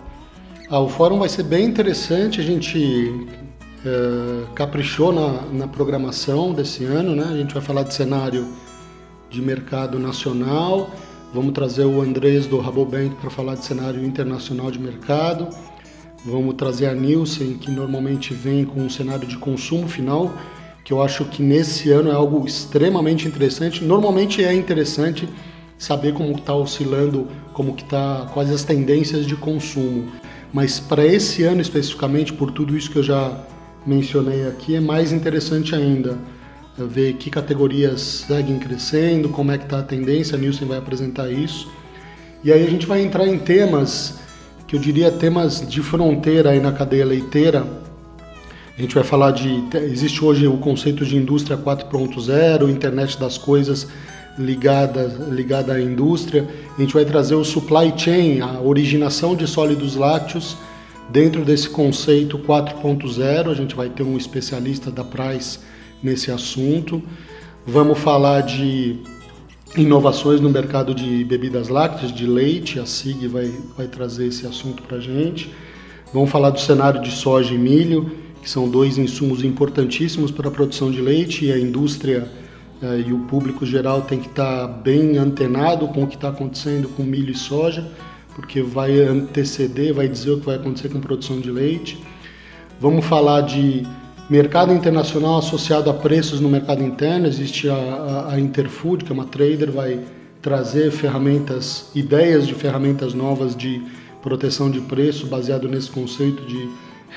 Ah, 0.70 0.80
o 0.80 0.90
fórum 0.90 1.20
vai 1.20 1.30
ser 1.30 1.44
bem 1.44 1.66
interessante. 1.66 2.42
A 2.42 2.44
gente 2.44 3.28
é, 3.86 4.46
caprichou 4.56 5.14
na, 5.14 5.44
na, 5.52 5.68
programação 5.68 6.52
desse 6.52 6.84
ano, 6.86 7.16
né? 7.16 7.28
A 7.30 7.38
gente 7.38 7.54
vai 7.54 7.62
falar 7.62 7.84
de 7.84 7.94
cenário 7.94 8.48
de 9.30 9.42
mercado 9.42 10.00
nacional. 10.00 10.90
Vamos 11.32 11.54
trazer 11.54 11.86
o 11.86 12.02
Andrés 12.02 12.48
do 12.48 12.58
Rabobank 12.58 13.16
para 13.16 13.30
falar 13.30 13.56
de 13.56 13.64
cenário 13.64 14.04
internacional 14.04 14.72
de 14.72 14.80
mercado. 14.80 15.50
Vamos 16.26 16.56
trazer 16.56 16.88
a 16.88 16.96
Nielsen, 16.96 17.60
que 17.60 17.70
normalmente 17.70 18.34
vem 18.34 18.66
com 18.66 18.80
um 18.80 18.90
cenário 18.90 19.28
de 19.28 19.38
consumo 19.38 19.88
final, 19.88 20.34
que 20.84 20.92
eu 20.92 21.04
acho 21.04 21.24
que 21.26 21.44
nesse 21.44 21.92
ano 21.92 22.10
é 22.10 22.16
algo 22.16 22.48
extremamente 22.48 23.28
interessante. 23.28 23.84
Normalmente 23.84 24.44
é 24.44 24.52
interessante 24.52 25.30
saber 25.78 26.14
como 26.14 26.32
está 26.32 26.56
oscilando, 26.56 27.28
como 27.54 27.76
que 27.76 27.84
está, 27.84 28.28
quais 28.34 28.50
as 28.50 28.64
tendências 28.64 29.28
de 29.28 29.36
consumo. 29.36 30.08
Mas 30.52 30.80
para 30.80 31.06
esse 31.06 31.44
ano 31.44 31.62
especificamente, 31.62 32.34
por 32.34 32.50
tudo 32.50 32.76
isso 32.76 32.90
que 32.90 32.98
eu 32.98 33.04
já 33.04 33.46
mencionei 33.86 34.48
aqui, 34.48 34.76
é 34.76 34.80
mais 34.80 35.12
interessante 35.12 35.76
ainda 35.76 36.18
é 36.78 36.84
ver 36.84 37.14
que 37.14 37.30
categorias 37.30 38.26
seguem 38.28 38.60
crescendo, 38.60 39.30
como 39.30 39.50
é 39.50 39.58
que 39.58 39.64
está 39.64 39.80
a 39.80 39.84
tendência, 39.84 40.36
a 40.36 40.38
Nielsen 40.38 40.68
vai 40.68 40.78
apresentar 40.78 41.32
isso. 41.32 41.72
E 42.44 42.52
aí 42.52 42.66
a 42.66 42.70
gente 42.70 42.86
vai 42.86 43.02
entrar 43.02 43.26
em 43.26 43.40
temas 43.40 44.20
que 44.68 44.76
eu 44.76 44.80
diria 44.80 45.10
temas 45.10 45.66
de 45.66 45.82
fronteira 45.82 46.50
aí 46.50 46.60
na 46.60 46.74
cadeia 46.74 47.06
leiteira. 47.06 47.66
A 48.78 48.82
gente 48.82 48.94
vai 48.94 49.06
falar 49.06 49.32
de. 49.32 49.64
Existe 49.74 50.24
hoje 50.24 50.46
o 50.48 50.58
conceito 50.58 51.06
de 51.06 51.16
indústria 51.16 51.58
4.0, 51.58 52.70
internet 52.70 53.18
das 53.18 53.38
coisas 53.38 53.88
ligada, 54.38 55.06
ligada 55.32 55.76
à 55.76 55.82
indústria. 55.82 56.46
A 56.78 56.82
gente 56.82 56.94
vai 56.94 57.06
trazer 57.06 57.36
o 57.36 57.46
supply 57.46 57.94
chain, 57.96 58.42
a 58.42 58.60
originação 58.60 59.34
de 59.34 59.48
sólidos 59.48 59.96
lácteos 59.96 60.58
dentro 61.10 61.44
desse 61.44 61.70
conceito 61.70 62.38
4.0. 62.40 63.50
A 63.50 63.54
gente 63.54 63.76
vai 63.76 63.90
ter 63.90 64.04
um 64.04 64.18
especialista 64.18 64.92
da 64.92 65.04
Price 65.04 65.60
nesse 66.02 66.32
assunto. 66.32 67.02
Vamos 67.66 68.00
falar 68.00 68.42
de 68.42 68.98
inovações 69.76 70.40
no 70.40 70.50
mercado 70.50 70.94
de 70.94 71.24
bebidas 71.26 71.68
lácteas, 71.68 72.14
de 72.14 72.26
leite, 72.26 72.80
a 72.80 72.86
SIG 72.86 73.28
vai, 73.28 73.52
vai 73.76 73.88
trazer 73.88 74.28
esse 74.28 74.46
assunto 74.48 74.84
para 74.84 74.98
a 74.98 75.02
gente. 75.02 75.52
Vamos 76.14 76.30
falar 76.30 76.52
do 76.52 76.60
cenário 76.60 77.02
de 77.02 77.12
soja 77.12 77.54
e 77.54 77.58
milho, 77.58 78.12
que 78.42 78.50
são 78.50 78.70
dois 78.70 78.98
insumos 78.98 79.44
importantíssimos 79.44 80.32
para 80.32 80.48
a 80.48 80.52
produção 80.52 80.92
de 80.92 81.02
leite 81.02 81.46
e 81.46 81.52
a 81.52 81.60
indústria 81.60 82.30
eh, 82.82 83.06
e 83.08 83.14
o 83.14 83.20
público 83.20 83.66
geral 83.66 84.04
tem 84.04 84.20
que 84.20 84.28
estar 84.28 84.68
tá 84.68 84.68
bem 84.68 85.18
antenado 85.18 85.88
com 85.90 86.04
o 86.04 86.08
que 86.08 86.16
está 86.16 86.30
acontecendo 86.30 86.88
com 86.90 87.04
milho 87.04 87.32
e 87.32 87.36
soja, 87.36 87.86
porque 88.36 88.62
vai 88.62 89.00
anteceder, 89.00 89.94
vai 89.94 90.08
dizer 90.08 90.32
o 90.32 90.40
que 90.40 90.46
vai 90.46 90.56
acontecer 90.56 90.90
com 90.90 91.00
produção 91.00 91.40
de 91.40 91.50
leite. 91.50 92.04
Vamos 92.80 93.06
falar 93.06 93.42
de 93.42 93.88
Mercado 94.28 94.74
internacional 94.74 95.38
associado 95.38 95.88
a 95.88 95.94
preços 95.94 96.40
no 96.42 96.50
mercado 96.50 96.82
interno, 96.82 97.28
existe 97.28 97.70
a, 97.70 97.76
a, 97.76 98.34
a, 98.34 98.40
Interfood, 98.40 99.06
que 99.06 99.12
é 99.12 99.14
uma 99.14 99.26
trader, 99.26 99.72
vai 99.72 100.00
trazer 100.42 100.90
ferramentas, 100.90 101.92
ideias 101.94 102.48
de 102.48 102.56
ferramentas 102.56 103.14
novas 103.14 103.56
de 103.56 103.84
proteção 104.24 104.72
de 104.72 104.82
preço 104.82 105.28
baseado 105.28 105.68
nesse 105.68 105.92
conceito 105.92 106.44
de 106.48 106.68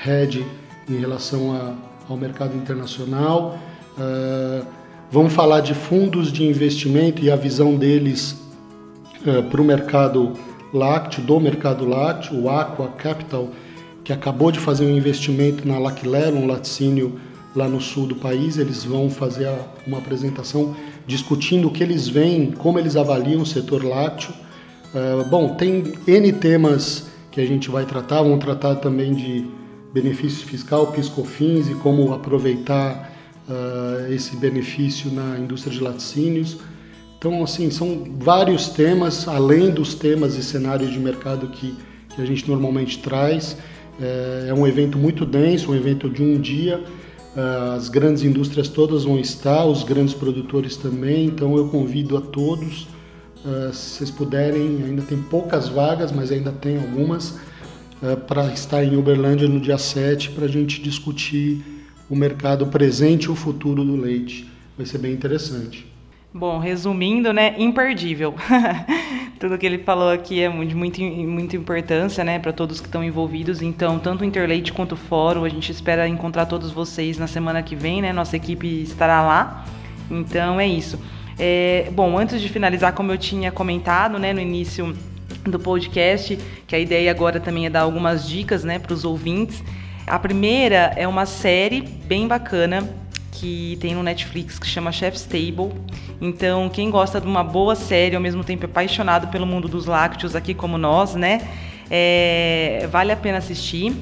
hedge 0.07 0.45
em 0.87 0.99
relação 0.99 1.51
a, 1.51 1.73
ao 2.07 2.15
mercado 2.15 2.55
internacional. 2.55 3.57
Uh, 3.97 4.63
vamos 5.11 5.33
falar 5.33 5.61
de 5.61 5.73
fundos 5.73 6.31
de 6.31 6.43
investimento 6.43 7.23
e 7.23 7.31
a 7.31 7.35
visão 7.35 7.75
deles 7.75 8.39
uh, 9.25 9.41
para 9.49 9.59
o 9.59 9.65
mercado 9.65 10.33
lácteo, 10.73 11.23
do 11.23 11.39
mercado 11.39 11.87
lácteo, 11.87 12.39
o 12.39 12.49
Aqua 12.49 12.87
Capital 12.89 13.49
que 14.09 14.13
acabou 14.13 14.51
de 14.51 14.59
fazer 14.59 14.85
um 14.85 14.97
investimento 14.97 15.67
na 15.67 15.77
Laclero, 15.77 16.35
um 16.35 16.47
laticínio 16.47 17.19
lá 17.55 17.67
no 17.67 17.79
sul 17.79 18.07
do 18.07 18.15
país. 18.15 18.57
Eles 18.57 18.83
vão 18.83 19.07
fazer 19.07 19.47
uma 19.85 19.99
apresentação 19.99 20.75
discutindo 21.05 21.67
o 21.67 21.71
que 21.71 21.83
eles 21.83 22.07
veem, 22.07 22.51
como 22.51 22.79
eles 22.79 22.95
avaliam 22.95 23.41
o 23.41 23.45
setor 23.45 23.83
lácteo. 23.83 24.33
Uh, 24.95 25.23
bom, 25.29 25.53
tem 25.53 25.93
N 26.07 26.33
temas 26.33 27.07
que 27.29 27.39
a 27.39 27.45
gente 27.45 27.69
vai 27.69 27.85
tratar, 27.85 28.23
vamos 28.23 28.43
tratar 28.43 28.77
também 28.77 29.13
de 29.13 29.45
benefício 29.93 30.43
fiscal, 30.47 30.87
piscofins 30.87 31.69
e 31.69 31.75
como 31.75 32.11
aproveitar 32.11 33.11
uh, 33.47 34.11
esse 34.11 34.35
benefício 34.37 35.11
na 35.11 35.37
indústria 35.37 35.71
de 35.71 35.83
laticínios. 35.83 36.57
Então, 37.19 37.43
assim, 37.43 37.69
são 37.69 38.05
vários 38.17 38.69
temas, 38.69 39.27
além 39.27 39.71
dos 39.71 39.93
temas 39.93 40.35
e 40.35 40.43
cenários 40.43 40.89
de 40.89 40.97
mercado 40.97 41.47
que, 41.47 41.75
que 42.15 42.21
a 42.21 42.25
gente 42.25 42.47
normalmente 42.47 42.99
traz. 42.99 43.57
É, 44.01 44.45
é 44.47 44.53
um 44.53 44.65
evento 44.65 44.97
muito 44.97 45.25
denso, 45.25 45.73
um 45.73 45.75
evento 45.75 46.09
de 46.09 46.23
um 46.23 46.39
dia. 46.39 46.81
É, 47.35 47.75
as 47.75 47.89
grandes 47.89 48.23
indústrias 48.23 48.69
todas 48.69 49.03
vão 49.03 49.19
estar, 49.19 49.65
os 49.65 49.83
grandes 49.83 50.13
produtores 50.13 50.77
também. 50.77 51.25
Então 51.25 51.57
eu 51.57 51.67
convido 51.67 52.15
a 52.15 52.21
todos, 52.21 52.87
é, 53.45 53.73
se 53.73 53.97
vocês 53.97 54.11
puderem, 54.11 54.81
ainda 54.85 55.01
tem 55.01 55.17
poucas 55.21 55.67
vagas, 55.67 56.13
mas 56.13 56.31
ainda 56.31 56.53
tem 56.53 56.77
algumas, 56.77 57.37
para 58.29 58.45
estar 58.53 58.81
em 58.81 58.95
Uberlândia 58.95 59.45
no 59.45 59.59
dia 59.59 59.77
7 59.77 60.31
para 60.31 60.45
a 60.45 60.47
gente 60.47 60.81
discutir 60.81 61.61
o 62.09 62.15
mercado 62.15 62.65
presente 62.67 63.25
e 63.25 63.29
o 63.29 63.35
futuro 63.35 63.83
do 63.83 63.97
leite. 63.97 64.49
Vai 64.77 64.85
ser 64.85 64.99
bem 64.99 65.11
interessante. 65.11 65.98
Bom, 66.31 66.59
resumindo, 66.59 67.33
né, 67.33 67.55
imperdível. 67.57 68.35
Tudo 69.39 69.57
que 69.57 69.65
ele 69.65 69.79
falou 69.79 70.11
aqui 70.11 70.43
é 70.43 70.49
de 70.49 70.75
muita, 70.75 71.01
muita 71.01 71.55
importância, 71.55 72.23
né, 72.23 72.37
para 72.37 72.53
todos 72.53 72.79
que 72.79 72.85
estão 72.85 73.03
envolvidos. 73.03 73.63
Então, 73.63 73.97
tanto 73.97 74.21
o 74.21 74.25
Interleite 74.25 74.71
quanto 74.71 74.91
o 74.91 74.95
Fórum, 74.95 75.43
a 75.43 75.49
gente 75.49 75.71
espera 75.71 76.07
encontrar 76.07 76.45
todos 76.45 76.71
vocês 76.71 77.17
na 77.17 77.25
semana 77.25 77.63
que 77.63 77.75
vem, 77.75 78.01
né? 78.01 78.13
Nossa 78.13 78.35
equipe 78.35 78.83
estará 78.83 79.23
lá. 79.23 79.65
Então, 80.11 80.59
é 80.59 80.67
isso. 80.67 80.99
É, 81.39 81.89
bom, 81.93 82.15
antes 82.15 82.39
de 82.39 82.47
finalizar, 82.47 82.93
como 82.93 83.11
eu 83.11 83.17
tinha 83.17 83.51
comentado, 83.51 84.19
né, 84.19 84.31
no 84.31 84.39
início 84.39 84.95
do 85.45 85.59
podcast, 85.59 86.37
que 86.67 86.75
a 86.75 86.79
ideia 86.79 87.09
agora 87.09 87.39
também 87.39 87.65
é 87.65 87.69
dar 87.71 87.81
algumas 87.81 88.27
dicas, 88.27 88.63
né, 88.63 88.77
para 88.77 88.93
os 88.93 89.03
ouvintes. 89.03 89.63
A 90.05 90.19
primeira 90.19 90.93
é 90.95 91.07
uma 91.07 91.25
série 91.25 91.81
bem 91.81 92.27
bacana 92.27 92.87
que 93.39 93.77
tem 93.79 93.95
no 93.95 94.03
Netflix 94.03 94.59
que 94.59 94.67
chama 94.67 94.91
Chef's 94.91 95.23
Table. 95.23 95.71
Então, 96.19 96.69
quem 96.69 96.91
gosta 96.91 97.21
de 97.21 97.27
uma 97.27 97.43
boa 97.43 97.73
série, 97.73 98.15
ao 98.15 98.21
mesmo 98.21 98.43
tempo 98.43 98.65
apaixonado 98.65 99.27
pelo 99.27 99.45
mundo 99.45 99.67
dos 99.69 99.85
lácteos, 99.85 100.35
aqui 100.35 100.53
como 100.53 100.77
nós, 100.77 101.15
né? 101.15 101.47
É, 101.89 102.87
vale 102.91 103.11
a 103.11 103.15
pena 103.15 103.37
assistir. 103.37 103.95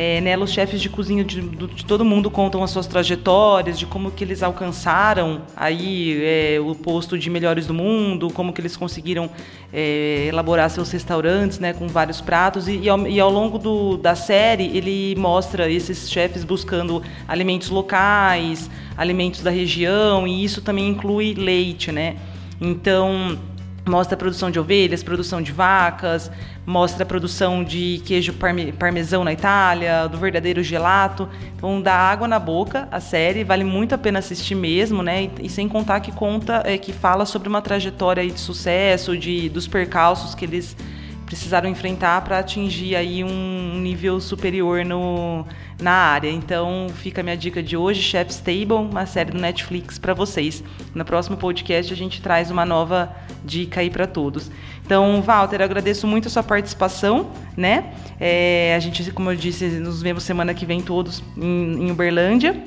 É, 0.00 0.20
nela, 0.20 0.44
os 0.44 0.52
chefes 0.52 0.80
de 0.80 0.88
cozinha 0.88 1.24
de, 1.24 1.40
de, 1.40 1.84
todo 1.84 2.04
mundo 2.04 2.30
contam 2.30 2.62
as 2.62 2.70
suas 2.70 2.86
trajetórias, 2.86 3.76
de 3.76 3.84
como 3.84 4.12
que 4.12 4.22
eles 4.22 4.44
alcançaram 4.44 5.42
aí 5.56 6.22
é, 6.22 6.60
o 6.60 6.72
posto 6.72 7.18
de 7.18 7.28
melhores 7.28 7.66
do 7.66 7.74
mundo, 7.74 8.30
como 8.30 8.52
que 8.52 8.60
eles 8.60 8.76
conseguiram 8.76 9.28
é, 9.72 10.26
elaborar 10.28 10.70
seus 10.70 10.88
restaurantes, 10.92 11.58
né, 11.58 11.72
com 11.72 11.88
vários 11.88 12.20
pratos. 12.20 12.68
E, 12.68 12.78
e, 12.78 12.88
ao, 12.88 13.08
e 13.08 13.18
ao, 13.18 13.28
longo 13.28 13.58
do, 13.58 13.96
da 13.96 14.14
série, 14.14 14.66
ele 14.66 15.16
mostra 15.18 15.68
esses 15.68 16.08
chefes 16.08 16.44
buscando 16.44 17.02
alimentos 17.26 17.68
locais, 17.68 18.70
alimentos 18.96 19.42
da 19.42 19.50
região, 19.50 20.28
e 20.28 20.44
isso 20.44 20.62
também 20.62 20.88
inclui 20.88 21.34
leite, 21.34 21.90
né? 21.90 22.14
Então 22.60 23.36
mostra 23.84 24.14
a 24.14 24.18
produção 24.18 24.48
de 24.48 24.60
ovelhas, 24.60 25.02
produção 25.02 25.42
de 25.42 25.50
vacas, 25.50 26.30
mostra 26.68 27.02
a 27.02 27.06
produção 27.06 27.64
de 27.64 28.02
queijo 28.04 28.34
parme 28.34 28.72
parmesão 28.72 29.24
na 29.24 29.32
Itália, 29.32 30.06
do 30.06 30.18
verdadeiro 30.18 30.62
gelato. 30.62 31.26
Então 31.56 31.80
dá 31.80 31.94
água 31.94 32.28
na 32.28 32.38
boca 32.38 32.86
a 32.92 33.00
série, 33.00 33.42
vale 33.42 33.64
muito 33.64 33.94
a 33.94 33.98
pena 33.98 34.18
assistir 34.18 34.54
mesmo, 34.54 35.02
né? 35.02 35.24
E, 35.24 35.46
e 35.46 35.48
sem 35.48 35.66
contar 35.66 36.00
que 36.00 36.12
conta, 36.12 36.62
é, 36.66 36.76
que 36.76 36.92
fala 36.92 37.24
sobre 37.24 37.48
uma 37.48 37.62
trajetória 37.62 38.24
de 38.26 38.38
sucesso, 38.38 39.16
de 39.16 39.48
dos 39.48 39.66
percalços 39.66 40.34
que 40.34 40.44
eles 40.44 40.76
precisaram 41.24 41.70
enfrentar 41.70 42.20
para 42.20 42.38
atingir 42.38 42.96
aí 42.96 43.24
um 43.24 43.78
nível 43.80 44.20
superior 44.20 44.84
no, 44.84 45.46
na 45.80 45.92
área. 45.92 46.30
Então 46.30 46.88
fica 46.96 47.22
a 47.22 47.24
minha 47.24 47.36
dica 47.36 47.62
de 47.62 47.78
hoje, 47.78 48.02
Chef's 48.02 48.40
Table, 48.40 48.74
uma 48.74 49.06
série 49.06 49.30
do 49.30 49.38
Netflix 49.38 49.98
para 49.98 50.12
vocês. 50.12 50.62
No 50.94 51.04
próximo 51.04 51.38
podcast 51.38 51.90
a 51.90 51.96
gente 51.96 52.20
traz 52.20 52.50
uma 52.50 52.66
nova 52.66 53.10
dica 53.44 53.80
aí 53.80 53.90
para 53.90 54.06
todos. 54.06 54.50
Então, 54.84 55.20
Walter, 55.22 55.62
agradeço 55.62 56.06
muito 56.06 56.28
a 56.28 56.30
sua 56.30 56.42
participação, 56.42 57.30
né? 57.56 57.92
É, 58.18 58.74
a 58.74 58.80
gente, 58.80 59.10
como 59.12 59.30
eu 59.30 59.36
disse, 59.36 59.66
nos 59.66 60.02
vemos 60.02 60.22
semana 60.22 60.54
que 60.54 60.64
vem 60.64 60.80
todos 60.80 61.22
em, 61.36 61.86
em 61.86 61.90
Uberlândia. 61.90 62.64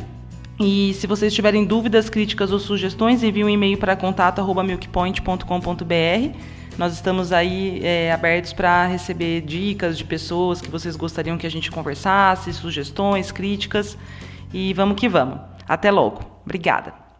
E 0.60 0.94
se 0.94 1.08
vocês 1.08 1.34
tiverem 1.34 1.66
dúvidas, 1.66 2.08
críticas 2.10 2.52
ou 2.52 2.60
sugestões, 2.60 3.24
envie 3.24 3.44
um 3.44 3.50
e-mail 3.50 3.78
para 3.78 3.96
contato@milkpoint.com.br. 3.96 6.38
Nós 6.78 6.94
estamos 6.94 7.34
aí 7.34 7.82
é, 7.84 8.12
abertos 8.12 8.54
para 8.54 8.86
receber 8.86 9.42
dicas 9.42 9.98
de 9.98 10.06
pessoas 10.06 10.62
que 10.62 10.70
vocês 10.70 10.96
gostariam 10.96 11.38
que 11.38 11.48
a 11.48 11.52
gente 11.52 11.72
conversasse, 11.72 12.54
sugestões, 12.54 13.32
críticas. 13.32 13.98
E 14.54 14.74
vamos 14.74 14.96
que 14.96 15.10
vamos. 15.10 15.40
Até 15.68 15.92
logo. 15.92 16.22
Obrigada. 16.46 17.11